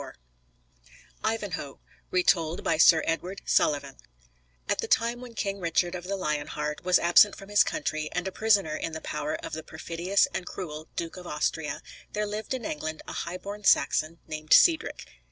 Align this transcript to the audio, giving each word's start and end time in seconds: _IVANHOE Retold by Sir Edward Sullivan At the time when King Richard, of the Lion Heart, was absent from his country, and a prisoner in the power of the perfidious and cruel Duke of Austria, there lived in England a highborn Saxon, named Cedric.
_IVANHOE 1.23 1.79
Retold 2.09 2.63
by 2.63 2.77
Sir 2.77 3.03
Edward 3.05 3.43
Sullivan 3.45 3.97
At 4.67 4.79
the 4.79 4.87
time 4.87 5.21
when 5.21 5.35
King 5.35 5.59
Richard, 5.59 5.93
of 5.93 6.05
the 6.05 6.15
Lion 6.15 6.47
Heart, 6.47 6.83
was 6.83 6.97
absent 6.97 7.35
from 7.35 7.49
his 7.49 7.63
country, 7.63 8.09
and 8.11 8.27
a 8.27 8.31
prisoner 8.31 8.75
in 8.75 8.93
the 8.93 9.01
power 9.01 9.35
of 9.45 9.53
the 9.53 9.61
perfidious 9.61 10.27
and 10.33 10.47
cruel 10.47 10.87
Duke 10.95 11.17
of 11.17 11.27
Austria, 11.27 11.83
there 12.13 12.25
lived 12.25 12.55
in 12.55 12.65
England 12.65 13.03
a 13.07 13.13
highborn 13.13 13.63
Saxon, 13.63 14.17
named 14.27 14.53
Cedric. 14.53 15.05